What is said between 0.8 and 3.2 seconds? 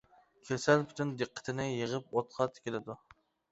پۈتۈن دىققىتىنى يىغىپ ئوتقا تىكىلىدۇ.